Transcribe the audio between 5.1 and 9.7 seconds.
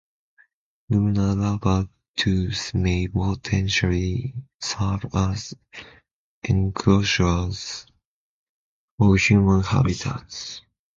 as enclosures for human